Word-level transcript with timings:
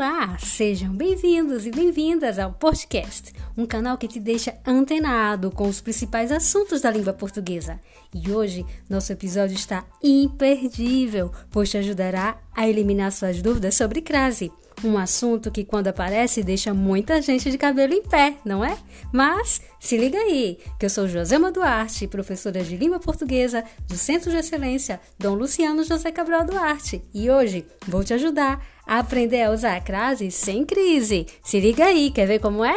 Olá, 0.00 0.38
sejam 0.38 0.94
bem-vindos 0.94 1.66
e 1.66 1.70
bem-vindas 1.70 2.38
ao 2.38 2.54
podcast, 2.54 3.34
um 3.54 3.66
canal 3.66 3.98
que 3.98 4.08
te 4.08 4.18
deixa 4.18 4.56
antenado 4.66 5.50
com 5.50 5.68
os 5.68 5.82
principais 5.82 6.32
assuntos 6.32 6.80
da 6.80 6.90
língua 6.90 7.12
portuguesa. 7.12 7.78
E 8.14 8.32
hoje 8.32 8.64
nosso 8.88 9.12
episódio 9.12 9.54
está 9.54 9.84
imperdível, 10.02 11.30
pois 11.50 11.68
te 11.68 11.76
ajudará 11.76 12.38
a 12.56 12.66
eliminar 12.66 13.12
suas 13.12 13.42
dúvidas 13.42 13.74
sobre 13.74 14.00
crase. 14.00 14.50
Um 14.82 14.96
assunto 14.96 15.50
que, 15.50 15.62
quando 15.62 15.88
aparece, 15.88 16.42
deixa 16.42 16.72
muita 16.72 17.20
gente 17.20 17.50
de 17.50 17.58
cabelo 17.58 17.92
em 17.92 18.02
pé, 18.02 18.36
não 18.42 18.64
é? 18.64 18.78
Mas 19.12 19.60
se 19.78 19.98
liga 19.98 20.16
aí, 20.16 20.58
que 20.78 20.86
eu 20.86 20.90
sou 20.90 21.06
Josema 21.06 21.52
Duarte, 21.52 22.06
professora 22.06 22.64
de 22.64 22.74
língua 22.74 22.98
portuguesa 22.98 23.62
do 23.86 23.96
Centro 23.96 24.30
de 24.30 24.38
Excelência 24.38 24.98
Dom 25.18 25.34
Luciano 25.34 25.84
José 25.84 26.10
Cabral 26.10 26.46
Duarte, 26.46 27.02
e 27.12 27.30
hoje 27.30 27.66
vou 27.86 28.02
te 28.02 28.14
ajudar 28.14 28.66
aprender 28.98 29.42
a 29.42 29.52
usar 29.52 29.76
a 29.76 29.80
crase 29.80 30.32
sem 30.32 30.64
crise. 30.64 31.24
Se 31.44 31.60
liga 31.60 31.84
aí, 31.84 32.10
quer 32.10 32.26
ver 32.26 32.40
como 32.40 32.64
é? 32.64 32.76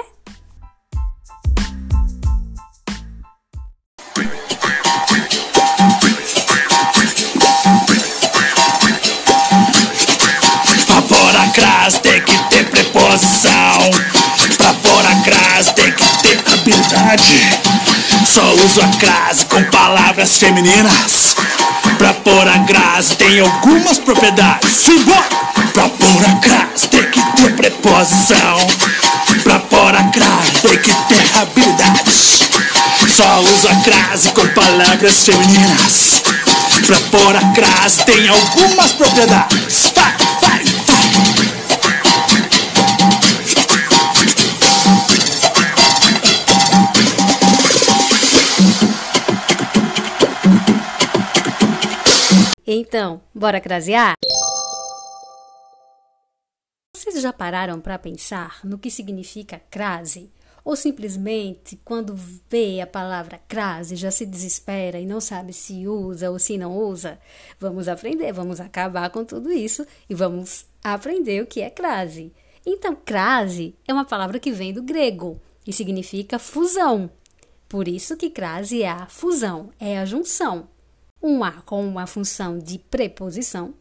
crase 11.53 11.99
tem 11.99 12.19
que 12.21 12.37
ter 12.49 12.65
preposição. 12.65 13.91
Pra 14.57 14.73
pôr 14.73 15.05
a 15.05 15.15
crase 15.23 15.73
tem 15.75 15.91
que 15.91 16.23
ter 16.23 16.39
habilidade. 16.51 17.59
Só 18.25 18.41
uso 18.53 18.81
a 18.81 18.87
crase 18.97 19.45
com 19.45 19.63
palavras 19.65 20.37
femininas. 20.37 21.35
Pra 21.97 22.13
pôr 22.13 22.47
a 22.47 22.59
crase 22.65 23.15
tem 23.17 23.39
algumas 23.39 23.99
propriedades. 23.99 24.71
Simbora! 24.71 25.52
Pra 25.73 25.89
pôr 25.89 26.39
crase 26.39 26.87
tem 26.87 27.09
que 27.09 27.19
ter 27.35 27.55
preposição. 27.55 28.57
Pra 29.43 29.59
pôr 29.59 29.91
crase 30.11 30.51
tem 30.61 30.77
que 30.77 30.93
ter 30.93 31.37
habilidades. 31.39 32.39
Só 33.09 33.39
uso 33.41 33.67
a 33.67 33.75
crase 33.81 34.29
com 34.29 34.47
palavras 34.49 35.25
femininas. 35.25 36.21
Pra 36.85 36.97
pôr 37.11 37.33
crase 37.55 38.05
tem 38.05 38.29
algumas 38.29 38.93
propriedades. 38.93 39.91
Vai, 39.95 40.13
vai, 40.41 40.63
Então, 52.65 53.21
bora 53.33 53.59
crasear? 53.59 54.15
Vocês 57.03 57.21
já 57.21 57.33
pararam 57.33 57.81
para 57.81 57.99
pensar 57.99 58.61
no 58.63 58.77
que 58.77 58.89
significa 58.89 59.61
crase? 59.69 60.31
Ou 60.63 60.73
simplesmente, 60.73 61.77
quando 61.83 62.15
vê 62.49 62.79
a 62.79 62.87
palavra 62.87 63.41
crase, 63.45 63.97
já 63.97 64.09
se 64.09 64.25
desespera 64.25 64.97
e 64.97 65.05
não 65.05 65.19
sabe 65.19 65.51
se 65.51 65.85
usa 65.85 66.31
ou 66.31 66.39
se 66.39 66.57
não 66.57 66.77
usa? 66.77 67.19
Vamos 67.59 67.89
aprender, 67.89 68.31
vamos 68.31 68.61
acabar 68.61 69.09
com 69.09 69.25
tudo 69.25 69.51
isso 69.51 69.85
e 70.09 70.15
vamos 70.15 70.65
aprender 70.81 71.43
o 71.43 71.45
que 71.45 71.59
é 71.59 71.69
crase. 71.69 72.31
Então, 72.65 72.95
crase 72.95 73.75
é 73.85 73.91
uma 73.91 74.05
palavra 74.05 74.39
que 74.39 74.53
vem 74.53 74.71
do 74.71 74.81
grego 74.81 75.41
e 75.67 75.73
significa 75.73 76.39
fusão. 76.39 77.11
Por 77.67 77.85
isso 77.85 78.15
que 78.15 78.29
crase 78.29 78.81
é 78.81 78.89
a 78.89 79.07
fusão, 79.07 79.71
é 79.77 79.99
a 79.99 80.05
junção 80.05 80.69
um 81.21 81.43
a 81.43 81.51
com 81.51 81.85
uma 81.85 82.07
função 82.07 82.59
de 82.59 82.77
preposição 82.77 83.73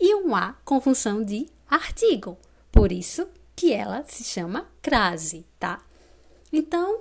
e 0.00 0.16
um 0.16 0.34
a 0.34 0.54
com 0.64 0.80
função 0.80 1.22
de 1.22 1.46
artigo. 1.68 2.36
Por 2.76 2.92
isso 2.92 3.26
que 3.56 3.72
ela 3.72 4.04
se 4.06 4.22
chama 4.22 4.68
crase, 4.82 5.46
tá? 5.58 5.82
Então, 6.52 7.00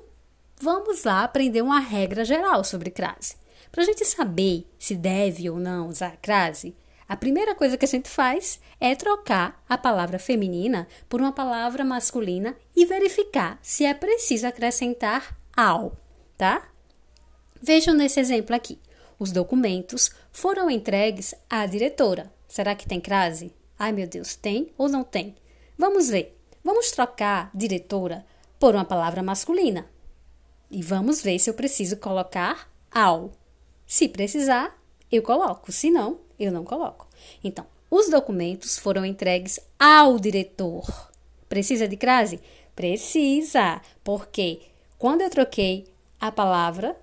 vamos 0.58 1.04
lá 1.04 1.22
aprender 1.26 1.62
uma 1.62 1.80
regra 1.80 2.24
geral 2.24 2.64
sobre 2.64 2.90
crase. 2.90 3.36
Para 3.74 3.84
a 3.84 3.86
gente 3.86 4.06
saber 4.06 4.66
se 4.80 4.96
deve 4.96 5.50
ou 5.50 5.60
não 5.60 5.90
usar 5.90 6.16
crase, 6.22 6.74
a 7.10 7.18
primeira 7.18 7.54
coisa 7.54 7.78
que 7.78 7.84
a 7.84 7.88
gente 7.88 8.08
faz 8.08 8.58
é 8.80 8.96
trocar 8.96 9.62
a 9.68 9.78
palavra 9.78 10.18
feminina 10.18 10.88
por 11.10 11.20
uma 11.20 11.34
palavra 11.34 11.84
masculina 11.84 12.56
e 12.74 12.86
verificar 12.86 13.60
se 13.62 13.84
é 13.84 13.94
preciso 13.94 14.48
acrescentar 14.48 15.38
ao, 15.56 15.98
tá? 16.38 16.70
Vejam 17.62 17.94
nesse 17.94 18.18
exemplo 18.20 18.56
aqui. 18.56 18.80
Os 19.20 19.34
documentos 19.34 20.10
foram 20.32 20.70
entregues 20.70 21.36
à 21.50 21.66
diretora. 21.66 22.32
Será 22.48 22.74
que 22.76 22.88
tem 22.88 23.02
crase? 23.02 23.54
Ai 23.78 23.92
meu 23.92 24.08
Deus, 24.08 24.36
tem 24.36 24.72
ou 24.78 24.88
não 24.88 25.04
tem? 25.04 25.36
Vamos 25.78 26.10
ver. 26.10 26.38
Vamos 26.64 26.92
trocar 26.92 27.52
diretora 27.54 28.26
por 28.60 28.76
uma 28.76 28.86
palavra 28.86 29.22
masculina. 29.22 29.86
E 30.72 30.82
vamos 30.82 31.22
ver 31.22 31.38
se 31.40 31.50
eu 31.50 31.54
preciso 31.54 31.98
colocar 31.98 32.70
ao. 32.92 33.32
Se 33.86 34.08
precisar, 34.08 34.78
eu 35.12 35.22
coloco. 35.22 35.72
Se 35.72 35.92
não, 35.92 36.20
eu 36.40 36.52
não 36.52 36.64
coloco. 36.64 37.08
Então, 37.44 37.66
os 37.92 38.10
documentos 38.10 38.80
foram 38.80 39.06
entregues 39.06 39.60
ao 39.78 40.18
diretor. 40.18 40.86
Precisa 41.48 41.88
de 41.88 41.96
crase? 41.96 42.40
Precisa, 42.76 43.82
porque 44.04 44.62
quando 44.98 45.22
eu 45.22 45.30
troquei 45.30 45.86
a 46.20 46.32
palavra 46.32 46.96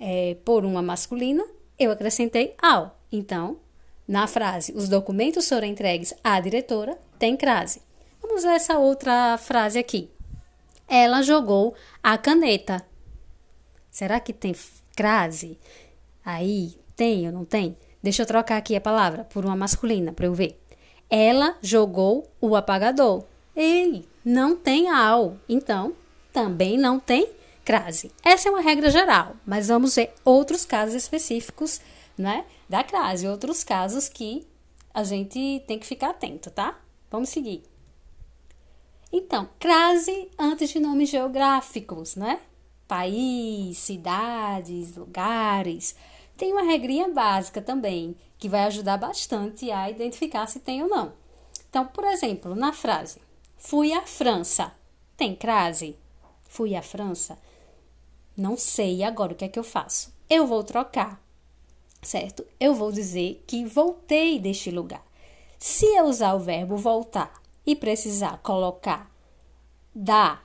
é, 0.00 0.36
por 0.44 0.64
uma 0.64 0.82
masculina, 0.82 1.44
eu 1.78 1.90
acrescentei 1.90 2.54
ao. 2.60 2.98
Então, 3.12 3.58
na 4.06 4.26
frase, 4.26 4.72
os 4.72 4.88
documentos 4.88 5.48
foram 5.48 5.66
entregues 5.66 6.12
à 6.22 6.38
diretora, 6.40 6.98
tem 7.18 7.36
crase. 7.36 7.80
Vamos 8.26 8.42
ver 8.42 8.54
essa 8.54 8.78
outra 8.78 9.36
frase 9.36 9.78
aqui. 9.78 10.10
Ela 10.88 11.20
jogou 11.20 11.74
a 12.02 12.16
caneta. 12.16 12.82
Será 13.90 14.18
que 14.18 14.32
tem 14.32 14.56
crase? 14.96 15.58
Aí, 16.24 16.74
tem 16.96 17.26
ou 17.26 17.32
não 17.34 17.44
tem? 17.44 17.76
Deixa 18.02 18.22
eu 18.22 18.26
trocar 18.26 18.56
aqui 18.56 18.74
a 18.74 18.80
palavra 18.80 19.24
por 19.24 19.44
uma 19.44 19.54
masculina 19.54 20.10
para 20.10 20.24
eu 20.24 20.32
ver. 20.32 20.58
Ela 21.10 21.58
jogou 21.60 22.26
o 22.40 22.56
apagador. 22.56 23.24
Ei, 23.54 24.08
não 24.24 24.56
tem 24.56 24.88
ao. 24.88 25.36
Então, 25.46 25.94
também 26.32 26.78
não 26.78 26.98
tem 26.98 27.28
crase. 27.62 28.10
Essa 28.24 28.48
é 28.48 28.50
uma 28.50 28.62
regra 28.62 28.88
geral, 28.88 29.36
mas 29.44 29.68
vamos 29.68 29.94
ver 29.96 30.14
outros 30.24 30.64
casos 30.64 30.94
específicos, 30.94 31.78
né, 32.16 32.46
da 32.70 32.82
crase, 32.82 33.28
outros 33.28 33.62
casos 33.62 34.08
que 34.08 34.46
a 34.94 35.04
gente 35.04 35.62
tem 35.68 35.78
que 35.78 35.86
ficar 35.86 36.10
atento, 36.10 36.50
tá? 36.50 36.80
Vamos 37.10 37.28
seguir. 37.28 37.73
Então, 39.12 39.48
crase 39.58 40.30
antes 40.38 40.70
de 40.70 40.80
nomes 40.80 41.08
geográficos, 41.08 42.16
né? 42.16 42.40
País, 42.88 43.78
cidades, 43.78 44.96
lugares. 44.96 45.94
Tem 46.36 46.52
uma 46.52 46.62
regrinha 46.62 47.08
básica 47.08 47.62
também 47.62 48.16
que 48.38 48.48
vai 48.48 48.64
ajudar 48.64 48.96
bastante 48.96 49.70
a 49.70 49.88
identificar 49.88 50.46
se 50.46 50.60
tem 50.60 50.82
ou 50.82 50.88
não. 50.88 51.12
Então, 51.68 51.86
por 51.86 52.04
exemplo, 52.04 52.54
na 52.54 52.72
frase 52.72 53.20
fui 53.56 53.92
à 53.92 54.02
França, 54.02 54.72
tem 55.16 55.34
crase? 55.34 55.96
Fui 56.44 56.74
à 56.74 56.82
França? 56.82 57.38
Não 58.36 58.56
sei 58.56 59.02
agora 59.02 59.32
o 59.32 59.36
que 59.36 59.44
é 59.44 59.48
que 59.48 59.58
eu 59.58 59.64
faço. 59.64 60.12
Eu 60.28 60.46
vou 60.46 60.62
trocar, 60.64 61.20
certo? 62.02 62.44
Eu 62.58 62.74
vou 62.74 62.92
dizer 62.92 63.42
que 63.46 63.64
voltei 63.64 64.38
deste 64.38 64.70
lugar. 64.70 65.04
Se 65.58 65.86
eu 65.86 66.04
usar 66.04 66.34
o 66.34 66.40
verbo 66.40 66.76
voltar 66.76 67.32
e 67.66 67.74
precisar 67.74 68.38
colocar 68.38 69.10
da, 69.94 70.40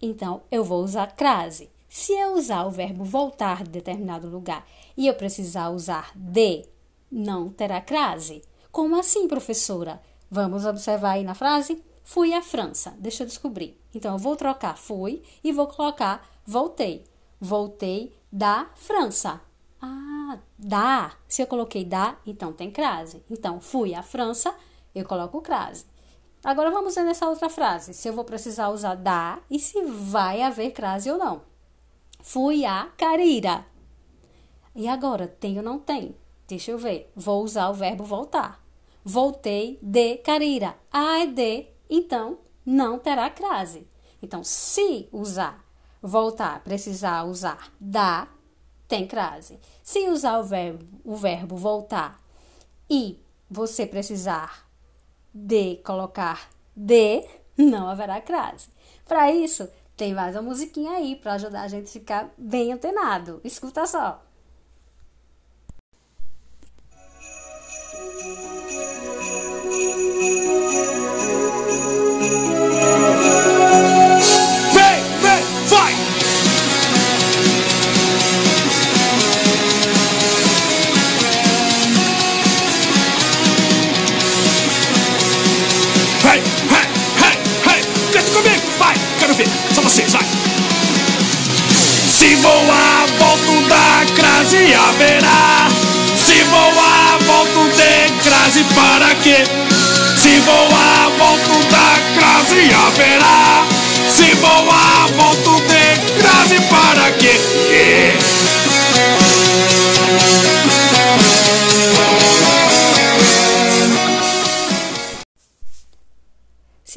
então 0.00 0.42
eu 0.50 0.64
vou 0.64 0.82
usar 0.82 1.14
crase. 1.14 1.70
Se 1.88 2.12
eu 2.12 2.34
usar 2.34 2.64
o 2.64 2.70
verbo 2.70 3.04
voltar 3.04 3.64
de 3.64 3.70
determinado 3.70 4.28
lugar 4.28 4.66
e 4.96 5.06
eu 5.06 5.14
precisar 5.14 5.68
usar 5.70 6.10
de, 6.14 6.64
não 7.10 7.50
terá 7.50 7.80
crase. 7.80 8.42
Como 8.70 8.98
assim, 8.98 9.28
professora? 9.28 10.00
Vamos 10.30 10.64
observar 10.64 11.10
aí 11.10 11.24
na 11.24 11.34
frase? 11.34 11.84
Fui 12.02 12.32
à 12.32 12.40
França. 12.40 12.94
Deixa 12.98 13.22
eu 13.22 13.26
descobrir. 13.26 13.78
Então, 13.94 14.14
eu 14.14 14.18
vou 14.18 14.34
trocar 14.34 14.78
fui 14.78 15.22
e 15.44 15.52
vou 15.52 15.66
colocar 15.66 16.26
voltei. 16.46 17.04
Voltei 17.38 18.16
da 18.32 18.70
França. 18.74 19.40
Ah, 19.80 20.38
da. 20.58 21.12
Se 21.28 21.42
eu 21.42 21.46
coloquei 21.46 21.84
da, 21.84 22.16
então 22.26 22.52
tem 22.52 22.70
crase. 22.70 23.22
Então, 23.30 23.60
fui 23.60 23.94
à 23.94 24.02
França, 24.02 24.54
eu 24.94 25.04
coloco 25.04 25.42
crase. 25.42 25.84
Agora 26.44 26.70
vamos 26.70 26.94
ver 26.94 27.04
nessa 27.04 27.28
outra 27.28 27.48
frase. 27.48 27.94
Se 27.94 28.08
eu 28.08 28.12
vou 28.12 28.24
precisar 28.24 28.70
usar 28.70 28.96
da 28.96 29.38
e 29.50 29.58
se 29.58 29.80
vai 29.82 30.42
haver 30.42 30.72
crase 30.72 31.10
ou 31.10 31.18
não. 31.18 31.42
Fui 32.20 32.64
a 32.64 32.88
Carira. 32.96 33.64
E 34.74 34.88
agora, 34.88 35.28
tem 35.28 35.58
ou 35.58 35.62
não 35.62 35.78
tem? 35.78 36.16
Deixa 36.48 36.70
eu 36.70 36.78
ver. 36.78 37.10
Vou 37.14 37.44
usar 37.44 37.68
o 37.68 37.74
verbo 37.74 38.04
voltar. 38.04 38.60
Voltei 39.04 39.78
de 39.82 40.16
Carira. 40.18 40.76
Ah, 40.90 41.20
é 41.20 41.26
de. 41.26 41.66
Então, 41.88 42.38
não 42.64 42.98
terá 42.98 43.28
crase. 43.30 43.86
Então, 44.20 44.42
se 44.42 45.08
usar 45.12 45.64
voltar, 46.02 46.62
precisar 46.64 47.24
usar 47.24 47.72
da, 47.80 48.26
tem 48.88 49.06
crase. 49.06 49.60
Se 49.82 50.08
usar 50.08 50.38
o 50.38 50.44
verbo, 50.44 50.84
o 51.04 51.14
verbo 51.14 51.56
voltar 51.56 52.20
e 52.90 53.20
você 53.48 53.86
precisar 53.86 54.68
de 55.34 55.76
colocar 55.84 56.48
D, 56.74 57.26
não 57.56 57.88
haverá 57.88 58.20
crase. 58.20 58.68
Para 59.06 59.30
isso, 59.30 59.68
tem 59.96 60.14
mais 60.14 60.34
uma 60.34 60.42
musiquinha 60.42 60.92
aí 60.92 61.16
para 61.16 61.34
ajudar 61.34 61.62
a 61.62 61.68
gente 61.68 61.88
a 61.88 61.92
ficar 61.92 62.30
bem 62.36 62.72
antenado. 62.72 63.40
Escuta 63.44 63.86
só. 63.86 64.22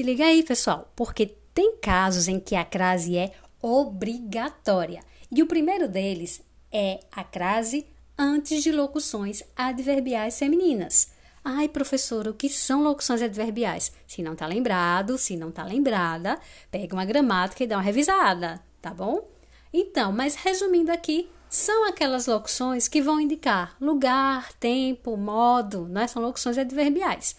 Liga 0.06 0.24
aí, 0.24 0.44
pessoal, 0.44 0.92
porque 0.96 1.36
tem 1.54 1.78
casos 1.78 2.28
em 2.28 2.40
que 2.40 2.56
a 2.56 2.64
crase 2.64 3.18
é 3.18 3.34
obrigatória. 3.62 5.04
E 5.32 5.42
o 5.42 5.48
primeiro 5.48 5.88
deles 5.88 6.42
é 6.72 7.00
a 7.12 7.24
crase 7.24 7.88
antes 8.16 8.62
de 8.62 8.72
locuções 8.72 9.42
adverbiais 9.56 10.38
femininas. 10.38 11.12
Ai, 11.44 11.68
professora, 11.68 12.30
o 12.30 12.34
que 12.34 12.50
são 12.50 12.84
locuções 12.84 13.22
adverbiais? 13.22 13.92
Se 14.08 14.22
não 14.22 14.34
está 14.34 14.46
lembrado, 14.46 15.18
se 15.18 15.36
não 15.36 15.50
está 15.50 15.64
lembrada, 15.64 16.40
pega 16.70 16.96
uma 16.96 17.06
gramática 17.06 17.64
e 17.64 17.68
dá 17.68 17.78
uma 17.78 17.84
revisada, 17.84 18.62
tá 18.82 18.94
bom? 18.94 19.28
Então, 19.74 20.12
mas 20.12 20.36
resumindo 20.36 20.92
aqui, 20.92 21.30
são 21.50 21.88
aquelas 21.88 22.28
locuções 22.28 22.88
que 22.88 23.02
vão 23.02 23.20
indicar 23.20 23.76
lugar, 23.82 24.54
tempo, 24.54 25.18
modo, 25.18 25.88
né? 25.88 26.08
São 26.08 26.22
locuções 26.22 26.58
adverbiais. 26.58 27.36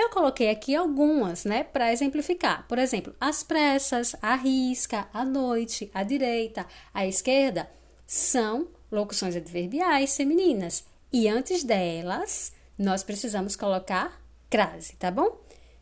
Eu 0.00 0.10
coloquei 0.10 0.48
aqui 0.48 0.76
algumas, 0.76 1.44
né, 1.44 1.64
para 1.64 1.92
exemplificar. 1.92 2.64
Por 2.68 2.78
exemplo, 2.78 3.12
as 3.20 3.42
pressas, 3.42 4.14
a 4.22 4.36
risca, 4.36 5.08
a 5.12 5.24
noite, 5.24 5.90
a 5.92 6.04
direita, 6.04 6.64
a 6.94 7.04
esquerda 7.04 7.68
são 8.06 8.68
locuções 8.92 9.34
adverbiais 9.34 10.16
femininas. 10.16 10.86
E 11.12 11.26
antes 11.26 11.64
delas, 11.64 12.52
nós 12.78 13.02
precisamos 13.02 13.56
colocar 13.56 14.22
crase, 14.48 14.94
tá 14.94 15.10
bom? 15.10 15.40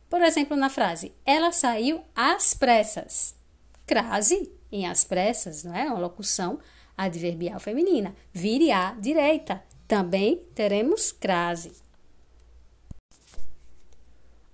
Por 0.09 0.23
exemplo, 0.23 0.57
na 0.57 0.71
frase 0.71 1.13
ela 1.27 1.53
saiu 1.53 2.03
às 2.15 2.55
pressas. 2.55 3.35
Crase 3.87 4.51
em 4.73 4.87
às 4.87 5.05
pressas, 5.05 5.63
não 5.63 5.77
é? 5.77 5.85
Uma 5.89 5.99
locução 5.99 6.59
adverbial 6.97 7.61
feminina. 7.61 8.17
Vire 8.33 8.73
à 8.73 8.93
direita. 8.93 9.63
Também 9.87 10.43
teremos 10.55 11.13
crase. 11.13 11.85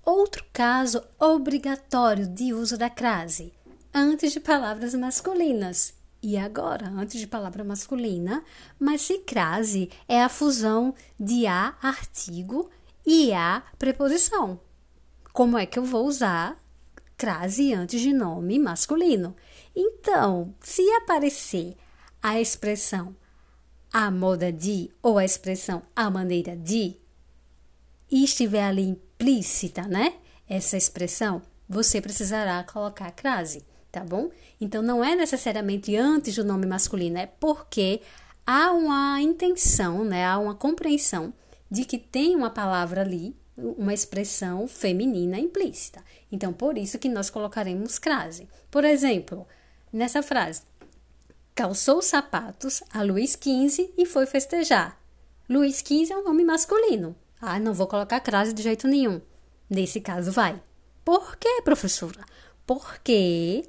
Outro 0.04 0.44
caso 0.52 1.00
obrigatório 1.18 2.26
de 2.26 2.52
uso 2.52 2.76
da 2.76 2.90
crase, 2.90 3.52
antes 3.94 4.32
de 4.32 4.40
palavras 4.40 4.94
masculinas. 4.94 5.94
E 6.20 6.36
agora, 6.36 6.88
antes 6.88 7.20
de 7.20 7.26
palavra 7.26 7.62
masculina, 7.62 8.44
mas 8.78 9.02
se 9.02 9.18
crase 9.18 9.90
é 10.08 10.22
a 10.22 10.28
fusão 10.28 10.92
de 11.18 11.46
a 11.46 11.76
artigo 11.80 12.68
e 13.06 13.32
a 13.32 13.62
preposição. 13.78 14.60
Como 15.32 15.56
é 15.56 15.66
que 15.66 15.78
eu 15.78 15.84
vou 15.84 16.06
usar 16.06 16.60
crase 17.16 17.72
antes 17.72 18.00
de 18.00 18.12
nome 18.12 18.58
masculino? 18.58 19.36
Então, 19.74 20.54
se 20.60 20.82
aparecer 20.94 21.76
a 22.20 22.40
expressão 22.40 23.14
a 23.92 24.10
moda 24.10 24.50
de 24.50 24.90
ou 25.02 25.18
a 25.18 25.24
expressão 25.24 25.82
a 25.94 26.10
maneira 26.10 26.56
de 26.56 26.96
e 28.10 28.24
estiver 28.24 28.64
ali 28.64 29.00
explícita, 29.22 29.82
né? 29.82 30.14
Essa 30.48 30.76
expressão, 30.76 31.40
você 31.68 32.00
precisará 32.00 32.62
colocar 32.64 33.10
crase, 33.12 33.64
tá 33.90 34.00
bom? 34.00 34.30
Então 34.60 34.82
não 34.82 35.02
é 35.02 35.14
necessariamente 35.14 35.96
antes 35.96 36.34
do 36.34 36.44
nome 36.44 36.66
masculino, 36.66 37.18
é 37.18 37.26
porque 37.26 38.00
há 38.44 38.72
uma 38.72 39.20
intenção, 39.20 40.04
né? 40.04 40.26
Há 40.26 40.38
uma 40.38 40.56
compreensão 40.56 41.32
de 41.70 41.84
que 41.84 41.98
tem 41.98 42.34
uma 42.34 42.50
palavra 42.50 43.02
ali, 43.02 43.34
uma 43.56 43.94
expressão 43.94 44.66
feminina 44.66 45.38
implícita. 45.38 46.02
Então 46.30 46.52
por 46.52 46.76
isso 46.76 46.98
que 46.98 47.08
nós 47.08 47.30
colocaremos 47.30 48.00
crase. 48.00 48.48
Por 48.70 48.84
exemplo, 48.84 49.46
nessa 49.92 50.20
frase, 50.20 50.62
calçou 51.54 52.02
sapatos 52.02 52.82
a 52.92 53.02
Luiz 53.02 53.38
XV 53.40 53.94
e 53.96 54.04
foi 54.04 54.26
festejar. 54.26 55.00
Luiz 55.48 55.78
XV 55.78 56.12
é 56.12 56.16
um 56.16 56.24
nome 56.24 56.44
masculino, 56.44 57.14
ah, 57.44 57.58
não 57.58 57.74
vou 57.74 57.88
colocar 57.88 58.20
crase 58.20 58.52
de 58.52 58.62
jeito 58.62 58.86
nenhum. 58.86 59.20
Nesse 59.68 60.00
caso, 60.00 60.30
vai. 60.30 60.62
Por 61.04 61.36
quê, 61.36 61.60
professora? 61.64 62.24
Porque 62.64 63.64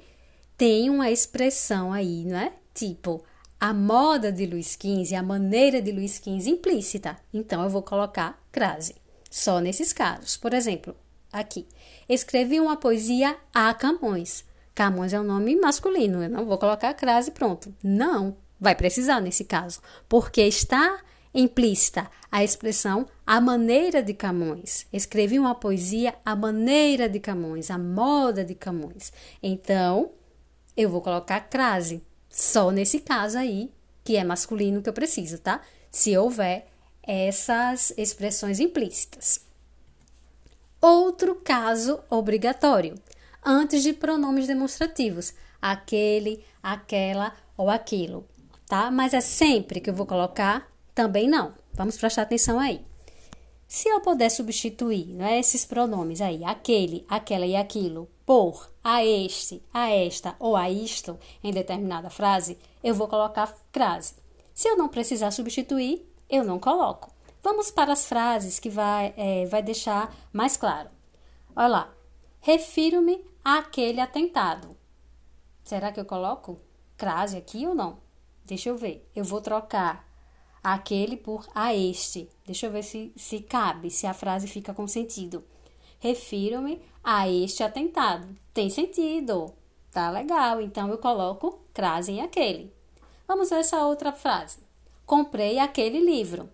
tem 0.56 0.88
uma 0.88 1.10
expressão 1.10 1.92
aí, 1.92 2.24
não 2.24 2.38
é? 2.38 2.52
Tipo, 2.72 3.24
a 3.58 3.74
moda 3.74 4.30
de 4.30 4.46
Luiz 4.46 4.78
XV, 4.80 5.16
a 5.16 5.24
maneira 5.24 5.82
de 5.82 5.90
Luiz 5.90 6.20
XV 6.22 6.50
implícita. 6.50 7.16
Então, 7.32 7.64
eu 7.64 7.68
vou 7.68 7.82
colocar 7.82 8.40
crase. 8.52 8.94
Só 9.28 9.58
nesses 9.58 9.92
casos. 9.92 10.36
Por 10.36 10.54
exemplo, 10.54 10.94
aqui. 11.32 11.66
Escrevi 12.08 12.60
uma 12.60 12.76
poesia 12.76 13.36
a 13.52 13.74
Camões. 13.74 14.44
Camões 14.72 15.12
é 15.12 15.18
um 15.18 15.24
nome 15.24 15.56
masculino. 15.56 16.22
Eu 16.22 16.30
não 16.30 16.44
vou 16.44 16.58
colocar 16.58 16.94
crase, 16.94 17.32
pronto. 17.32 17.74
Não. 17.82 18.36
Vai 18.60 18.76
precisar 18.76 19.20
nesse 19.20 19.42
caso. 19.42 19.80
Porque 20.08 20.42
está 20.42 21.00
implícita 21.34 22.08
a 22.30 22.44
expressão 22.44 23.06
a 23.26 23.40
maneira 23.40 24.02
de 24.02 24.14
Camões. 24.14 24.86
Escrevi 24.92 25.38
uma 25.38 25.54
poesia 25.54 26.14
a 26.24 26.36
maneira 26.36 27.08
de 27.08 27.18
Camões, 27.18 27.70
a 27.70 27.78
moda 27.78 28.44
de 28.44 28.54
Camões. 28.54 29.12
Então, 29.42 30.12
eu 30.76 30.88
vou 30.88 31.00
colocar 31.00 31.40
crase, 31.40 32.02
só 32.28 32.70
nesse 32.70 33.00
caso 33.00 33.38
aí, 33.38 33.72
que 34.02 34.16
é 34.16 34.24
masculino 34.24 34.82
que 34.82 34.88
eu 34.88 34.92
preciso, 34.92 35.38
tá? 35.38 35.60
Se 35.90 36.16
houver 36.16 36.66
essas 37.02 37.92
expressões 37.96 38.60
implícitas. 38.60 39.40
Outro 40.80 41.36
caso 41.36 42.00
obrigatório, 42.10 42.94
antes 43.44 43.82
de 43.82 43.92
pronomes 43.92 44.46
demonstrativos, 44.46 45.32
aquele, 45.60 46.44
aquela 46.62 47.32
ou 47.56 47.70
aquilo, 47.70 48.28
tá? 48.66 48.90
Mas 48.90 49.14
é 49.14 49.20
sempre 49.20 49.80
que 49.80 49.88
eu 49.88 49.94
vou 49.94 50.04
colocar 50.04 50.73
também 50.94 51.28
não. 51.28 51.54
Vamos 51.72 51.96
prestar 51.96 52.22
atenção 52.22 52.58
aí. 52.58 52.84
Se 53.66 53.88
eu 53.88 54.00
puder 54.00 54.30
substituir 54.30 55.06
né, 55.06 55.40
esses 55.40 55.64
pronomes 55.64 56.20
aí, 56.20 56.44
aquele, 56.44 57.04
aquela 57.08 57.46
e 57.46 57.56
aquilo, 57.56 58.08
por, 58.24 58.70
a 58.82 59.04
este, 59.04 59.62
a 59.72 59.90
esta 59.90 60.36
ou 60.38 60.54
a 60.54 60.70
isto 60.70 61.18
em 61.42 61.52
determinada 61.52 62.10
frase, 62.10 62.58
eu 62.82 62.94
vou 62.94 63.08
colocar 63.08 63.52
crase. 63.72 64.14
Se 64.54 64.68
eu 64.68 64.76
não 64.76 64.88
precisar 64.88 65.30
substituir, 65.32 66.08
eu 66.30 66.44
não 66.44 66.60
coloco. 66.60 67.12
Vamos 67.42 67.70
para 67.70 67.92
as 67.92 68.06
frases 68.06 68.58
que 68.58 68.70
vai, 68.70 69.12
é, 69.16 69.44
vai 69.46 69.62
deixar 69.62 70.14
mais 70.32 70.56
claro. 70.56 70.88
Olha 71.56 71.68
lá. 71.68 71.94
Refiro-me 72.40 73.24
àquele 73.44 74.00
atentado. 74.00 74.76
Será 75.64 75.90
que 75.90 75.98
eu 75.98 76.04
coloco 76.04 76.60
crase 76.96 77.36
aqui 77.36 77.66
ou 77.66 77.74
não? 77.74 77.98
Deixa 78.44 78.68
eu 78.68 78.76
ver. 78.76 79.10
Eu 79.14 79.24
vou 79.24 79.40
trocar 79.40 80.06
aquele 80.64 81.18
por 81.18 81.46
a 81.54 81.74
este. 81.74 82.26
Deixa 82.46 82.66
eu 82.66 82.72
ver 82.72 82.82
se, 82.82 83.12
se 83.14 83.40
cabe, 83.40 83.90
se 83.90 84.06
a 84.06 84.14
frase 84.14 84.48
fica 84.48 84.72
com 84.72 84.88
sentido. 84.88 85.44
Refiro-me 86.00 86.80
a 87.02 87.28
este 87.28 87.62
atentado. 87.62 88.26
Tem 88.54 88.70
sentido. 88.70 89.52
Tá 89.92 90.10
legal. 90.10 90.62
Então 90.62 90.88
eu 90.88 90.96
coloco 90.96 91.60
crase 91.74 92.12
em 92.12 92.22
aquele. 92.22 92.72
Vamos 93.28 93.50
ver 93.50 93.60
essa 93.60 93.84
outra 93.84 94.12
frase. 94.12 94.58
Comprei 95.04 95.58
aquele 95.58 96.00
livro. 96.00 96.48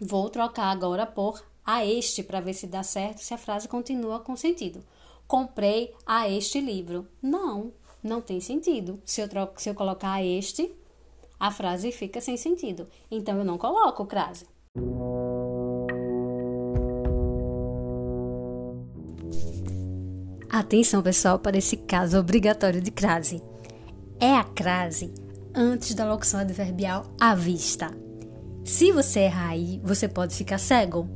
Vou 0.00 0.28
trocar 0.28 0.66
agora 0.72 1.06
por 1.06 1.44
a 1.64 1.86
este 1.86 2.24
para 2.24 2.40
ver 2.40 2.54
se 2.54 2.66
dá 2.66 2.82
certo, 2.82 3.18
se 3.18 3.32
a 3.32 3.38
frase 3.38 3.68
continua 3.68 4.18
com 4.18 4.36
sentido. 4.36 4.84
Comprei 5.28 5.94
a 6.04 6.28
este 6.28 6.60
livro. 6.60 7.06
Não, 7.22 7.72
não 8.02 8.20
tem 8.20 8.40
sentido. 8.40 9.00
Se 9.04 9.20
eu, 9.20 9.28
troco, 9.28 9.62
se 9.62 9.70
eu 9.70 9.74
colocar 9.74 10.12
a 10.14 10.24
este, 10.24 10.74
a 11.42 11.50
frase 11.50 11.90
fica 11.90 12.20
sem 12.20 12.36
sentido. 12.36 12.86
Então 13.10 13.36
eu 13.36 13.44
não 13.44 13.58
coloco 13.58 14.06
crase. 14.06 14.46
Atenção, 20.48 21.02
pessoal, 21.02 21.40
para 21.40 21.58
esse 21.58 21.78
caso 21.78 22.16
obrigatório 22.16 22.80
de 22.80 22.92
crase. 22.92 23.42
É 24.20 24.36
a 24.36 24.44
crase 24.44 25.12
antes 25.52 25.96
da 25.96 26.08
locução 26.08 26.38
adverbial 26.38 27.06
à 27.20 27.34
vista. 27.34 27.90
Se 28.64 28.92
você 28.92 29.22
errar 29.22 29.48
aí, 29.48 29.80
você 29.82 30.06
pode 30.06 30.36
ficar 30.36 30.58
cego. 30.58 31.08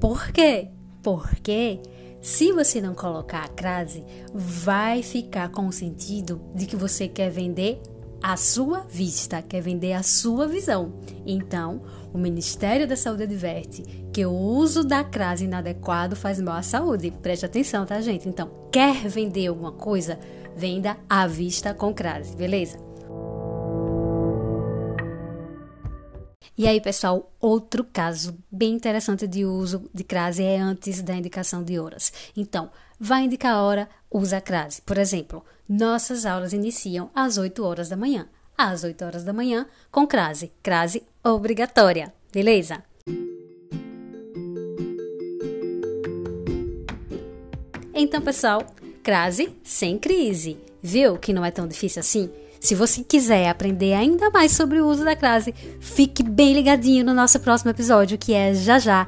Por 0.00 0.32
quê? 0.32 0.70
Porque 1.02 1.82
se 2.22 2.50
você 2.50 2.80
não 2.80 2.94
colocar 2.94 3.44
a 3.44 3.48
crase, 3.48 4.02
vai 4.32 5.02
ficar 5.02 5.50
com 5.50 5.66
o 5.66 5.72
sentido 5.72 6.40
de 6.54 6.64
que 6.64 6.76
você 6.76 7.06
quer 7.06 7.28
vender 7.28 7.82
a 8.22 8.36
sua 8.36 8.80
vista, 8.80 9.42
quer 9.42 9.60
vender 9.60 9.92
a 9.92 10.02
sua 10.02 10.46
visão. 10.46 10.94
Então, 11.26 11.82
o 12.12 12.18
Ministério 12.18 12.86
da 12.86 12.96
Saúde 12.96 13.24
adverte 13.24 13.82
que 14.12 14.24
o 14.24 14.32
uso 14.32 14.82
da 14.82 15.04
crase 15.04 15.44
inadequado 15.44 16.16
faz 16.16 16.40
mal 16.40 16.56
à 16.56 16.62
saúde. 16.62 17.10
Preste 17.22 17.44
atenção, 17.44 17.84
tá, 17.84 18.00
gente? 18.00 18.28
Então, 18.28 18.50
quer 18.72 19.08
vender 19.08 19.46
alguma 19.48 19.72
coisa? 19.72 20.18
Venda 20.56 20.96
à 21.08 21.26
vista 21.26 21.74
com 21.74 21.92
crase, 21.92 22.34
beleza? 22.34 22.85
E 26.58 26.66
aí, 26.66 26.80
pessoal, 26.80 27.30
outro 27.38 27.84
caso 27.84 28.34
bem 28.50 28.72
interessante 28.72 29.26
de 29.26 29.44
uso 29.44 29.90
de 29.92 30.02
crase 30.02 30.42
é 30.42 30.58
antes 30.58 31.02
da 31.02 31.14
indicação 31.14 31.62
de 31.62 31.78
horas. 31.78 32.10
Então, 32.34 32.70
vai 32.98 33.24
indicar 33.24 33.52
a 33.52 33.62
hora, 33.62 33.86
usa 34.10 34.38
a 34.38 34.40
crase. 34.40 34.80
Por 34.80 34.96
exemplo, 34.96 35.44
nossas 35.68 36.24
aulas 36.24 36.54
iniciam 36.54 37.10
às 37.14 37.36
8 37.36 37.62
horas 37.62 37.90
da 37.90 37.96
manhã. 37.96 38.26
Às 38.56 38.84
8 38.84 39.04
horas 39.04 39.22
da 39.22 39.34
manhã, 39.34 39.66
com 39.90 40.06
crase. 40.06 40.50
Crase 40.62 41.02
obrigatória. 41.22 42.14
Beleza? 42.32 42.82
Então, 47.92 48.22
pessoal, 48.22 48.64
crase 49.02 49.54
sem 49.62 49.98
crise. 49.98 50.56
Viu 50.82 51.18
que 51.18 51.34
não 51.34 51.44
é 51.44 51.50
tão 51.50 51.68
difícil 51.68 52.00
assim? 52.00 52.30
Se 52.66 52.74
você 52.74 53.04
quiser 53.04 53.48
aprender 53.48 53.94
ainda 53.94 54.28
mais 54.28 54.50
sobre 54.50 54.80
o 54.80 54.88
uso 54.88 55.04
da 55.04 55.14
crase, 55.14 55.54
fique 55.78 56.20
bem 56.20 56.52
ligadinho 56.52 57.04
no 57.04 57.14
nosso 57.14 57.38
próximo 57.38 57.70
episódio, 57.70 58.18
que 58.18 58.34
é 58.34 58.52
já 58.54 58.76
já, 58.76 59.06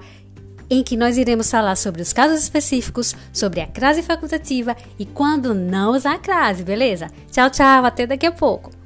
em 0.71 0.81
que 0.81 0.97
nós 0.97 1.19
iremos 1.19 1.51
falar 1.51 1.75
sobre 1.75 2.01
os 2.01 2.13
casos 2.13 2.41
específicos, 2.41 3.17
sobre 3.33 3.61
a 3.61 3.67
crase 3.67 4.01
facultativa 4.01 4.77
e 4.97 5.05
quando 5.05 5.55
não 5.55 5.91
usar 5.91 6.15
a 6.15 6.19
crase, 6.19 6.63
beleza? 6.63 7.09
Tchau, 7.33 7.51
tchau, 7.51 7.85
até 7.85 8.07
daqui 8.07 8.27
a 8.27 8.31
pouco. 8.31 8.78